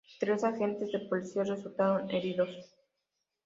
Tres 0.21 0.43
agentes 0.43 0.89
de 0.93 0.99
policía 1.09 1.43
resultaron 1.43 2.09
heridos. 2.09 2.53